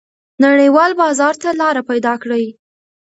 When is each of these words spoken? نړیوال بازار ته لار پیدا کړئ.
نړیوال 0.45 0.91
بازار 1.01 1.33
ته 1.43 1.49
لار 1.59 1.77
پیدا 1.89 2.13
کړئ. 2.21 2.45